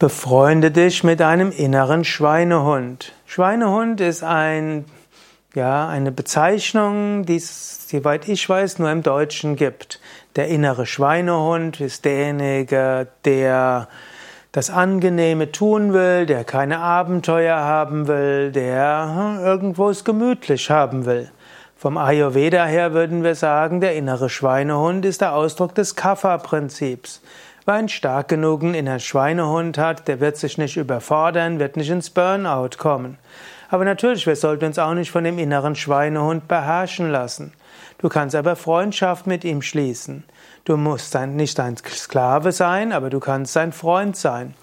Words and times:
Befreunde 0.00 0.70
dich 0.70 1.04
mit 1.04 1.20
einem 1.20 1.52
inneren 1.52 2.04
Schweinehund. 2.04 3.12
Schweinehund 3.26 4.00
ist 4.00 4.24
ein, 4.24 4.86
ja, 5.54 5.90
eine 5.90 6.10
Bezeichnung, 6.10 7.26
die 7.26 7.36
es, 7.36 7.86
soweit 7.86 8.26
ich 8.26 8.48
weiß, 8.48 8.78
nur 8.78 8.90
im 8.90 9.02
Deutschen 9.02 9.56
gibt. 9.56 10.00
Der 10.36 10.48
innere 10.48 10.86
Schweinehund 10.86 11.82
ist 11.82 12.06
derjenige, 12.06 13.08
der 13.26 13.88
das 14.52 14.70
Angenehme 14.70 15.52
tun 15.52 15.92
will, 15.92 16.24
der 16.24 16.44
keine 16.44 16.78
Abenteuer 16.78 17.58
haben 17.58 18.08
will, 18.08 18.52
der 18.52 19.14
hm, 19.14 19.44
irgendwo 19.44 19.90
es 19.90 20.04
gemütlich 20.04 20.70
haben 20.70 21.04
will. 21.04 21.30
Vom 21.76 21.98
Ayurveda 21.98 22.64
her 22.64 22.94
würden 22.94 23.22
wir 23.22 23.34
sagen, 23.34 23.82
der 23.82 23.94
innere 23.96 24.30
Schweinehund 24.30 25.04
ist 25.04 25.20
der 25.20 25.34
Ausdruck 25.34 25.74
des 25.74 25.94
Kapha-Prinzips. 25.94 27.20
Wer 27.66 27.74
einen 27.74 27.88
stark 27.88 28.28
genugen 28.28 28.74
inneren 28.74 29.00
Schweinehund 29.00 29.76
hat, 29.76 30.08
der 30.08 30.20
wird 30.20 30.36
sich 30.36 30.56
nicht 30.56 30.76
überfordern, 30.76 31.58
wird 31.58 31.76
nicht 31.76 31.90
ins 31.90 32.10
Burnout 32.10 32.76
kommen. 32.78 33.18
Aber 33.68 33.84
natürlich, 33.84 34.26
wir 34.26 34.34
sollten 34.34 34.64
uns 34.64 34.78
auch 34.78 34.94
nicht 34.94 35.10
von 35.10 35.24
dem 35.24 35.38
inneren 35.38 35.76
Schweinehund 35.76 36.48
beherrschen 36.48 37.10
lassen. 37.10 37.52
Du 37.98 38.08
kannst 38.08 38.34
aber 38.34 38.56
Freundschaft 38.56 39.26
mit 39.26 39.44
ihm 39.44 39.62
schließen. 39.62 40.24
Du 40.64 40.76
musst 40.76 41.14
nicht 41.14 41.60
ein 41.60 41.76
Sklave 41.76 42.52
sein, 42.52 42.92
aber 42.92 43.10
du 43.10 43.20
kannst 43.20 43.52
sein 43.52 43.72
Freund 43.72 44.16
sein. 44.16 44.54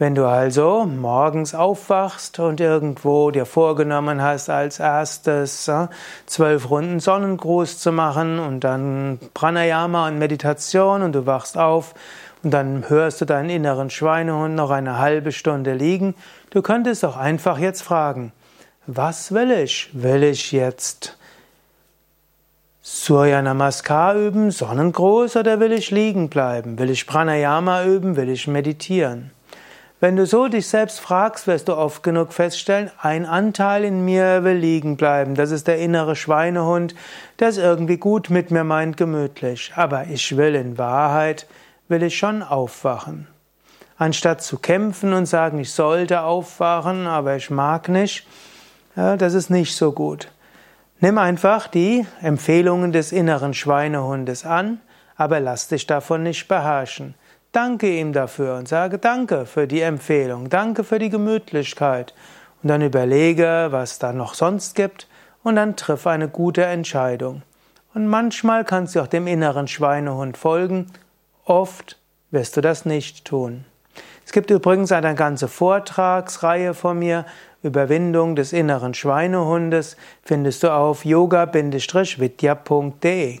Wenn 0.00 0.14
du 0.14 0.26
also 0.26 0.84
morgens 0.84 1.56
aufwachst 1.56 2.38
und 2.38 2.60
irgendwo 2.60 3.32
dir 3.32 3.46
vorgenommen 3.46 4.22
hast, 4.22 4.48
als 4.48 4.78
erstes 4.78 5.66
äh, 5.66 5.88
zwölf 6.24 6.70
Runden 6.70 7.00
Sonnengruß 7.00 7.80
zu 7.80 7.90
machen 7.90 8.38
und 8.38 8.60
dann 8.60 9.18
Pranayama 9.34 10.06
und 10.06 10.18
Meditation 10.20 11.02
und 11.02 11.14
du 11.16 11.26
wachst 11.26 11.58
auf 11.58 11.94
und 12.44 12.52
dann 12.52 12.88
hörst 12.88 13.20
du 13.20 13.24
deinen 13.24 13.50
inneren 13.50 13.90
Schweinehund 13.90 14.54
noch 14.54 14.70
eine 14.70 14.98
halbe 14.98 15.32
Stunde 15.32 15.74
liegen, 15.74 16.14
du 16.50 16.62
könntest 16.62 17.04
auch 17.04 17.16
einfach 17.16 17.58
jetzt 17.58 17.82
fragen, 17.82 18.32
was 18.86 19.32
will 19.32 19.50
ich? 19.50 19.90
Will 19.94 20.22
ich 20.22 20.52
jetzt 20.52 21.18
Surya 22.82 23.42
Namaskar 23.42 24.14
üben, 24.14 24.52
Sonnengruß 24.52 25.34
oder 25.36 25.58
will 25.58 25.72
ich 25.72 25.90
liegen 25.90 26.28
bleiben? 26.28 26.78
Will 26.78 26.88
ich 26.88 27.08
Pranayama 27.08 27.84
üben? 27.84 28.14
Will 28.14 28.28
ich 28.28 28.46
meditieren? 28.46 29.32
Wenn 30.00 30.14
du 30.14 30.26
so 30.26 30.46
dich 30.46 30.68
selbst 30.68 31.00
fragst, 31.00 31.48
wirst 31.48 31.66
du 31.66 31.76
oft 31.76 32.04
genug 32.04 32.32
feststellen, 32.32 32.92
ein 33.02 33.26
Anteil 33.26 33.82
in 33.82 34.04
mir 34.04 34.44
will 34.44 34.56
liegen 34.56 34.96
bleiben. 34.96 35.34
Das 35.34 35.50
ist 35.50 35.66
der 35.66 35.78
innere 35.78 36.14
Schweinehund, 36.14 36.94
der 37.40 37.48
es 37.48 37.58
irgendwie 37.58 37.96
gut 37.96 38.30
mit 38.30 38.52
mir 38.52 38.62
meint, 38.62 38.96
gemütlich. 38.96 39.72
Aber 39.74 40.06
ich 40.06 40.36
will 40.36 40.54
in 40.54 40.78
Wahrheit, 40.78 41.48
will 41.88 42.04
ich 42.04 42.16
schon 42.16 42.44
aufwachen. 42.44 43.26
Anstatt 43.96 44.40
zu 44.40 44.58
kämpfen 44.58 45.12
und 45.12 45.26
sagen, 45.26 45.58
ich 45.58 45.72
sollte 45.72 46.22
aufwachen, 46.22 47.08
aber 47.08 47.34
ich 47.34 47.50
mag 47.50 47.88
nicht, 47.88 48.24
ja, 48.94 49.16
das 49.16 49.34
ist 49.34 49.50
nicht 49.50 49.74
so 49.74 49.90
gut. 49.90 50.30
Nimm 51.00 51.18
einfach 51.18 51.66
die 51.66 52.06
Empfehlungen 52.22 52.92
des 52.92 53.10
inneren 53.10 53.52
Schweinehundes 53.52 54.46
an, 54.46 54.80
aber 55.16 55.40
lass 55.40 55.66
dich 55.66 55.88
davon 55.88 56.22
nicht 56.22 56.46
beherrschen. 56.46 57.14
Danke 57.52 57.88
ihm 57.88 58.12
dafür 58.12 58.56
und 58.56 58.68
sage 58.68 58.98
Danke 58.98 59.46
für 59.46 59.66
die 59.66 59.80
Empfehlung, 59.80 60.50
danke 60.50 60.84
für 60.84 60.98
die 60.98 61.08
Gemütlichkeit. 61.08 62.12
Und 62.62 62.68
dann 62.68 62.82
überlege, 62.82 63.68
was 63.70 63.98
da 63.98 64.12
noch 64.12 64.34
sonst 64.34 64.74
gibt 64.74 65.06
und 65.42 65.56
dann 65.56 65.76
triff 65.76 66.06
eine 66.06 66.28
gute 66.28 66.64
Entscheidung. 66.64 67.42
Und 67.94 68.06
manchmal 68.06 68.64
kannst 68.64 68.94
du 68.94 69.00
auch 69.00 69.06
dem 69.06 69.26
inneren 69.26 69.66
Schweinehund 69.66 70.36
folgen, 70.36 70.92
oft 71.44 71.98
wirst 72.30 72.56
du 72.56 72.60
das 72.60 72.84
nicht 72.84 73.24
tun. 73.24 73.64
Es 74.26 74.32
gibt 74.32 74.50
übrigens 74.50 74.92
eine 74.92 75.14
ganze 75.14 75.48
Vortragsreihe 75.48 76.74
von 76.74 76.98
mir, 76.98 77.24
Überwindung 77.62 78.36
des 78.36 78.52
inneren 78.52 78.92
Schweinehundes, 78.92 79.96
findest 80.22 80.62
du 80.62 80.72
auf 80.72 81.04
yoga-vidya.de. 81.04 83.40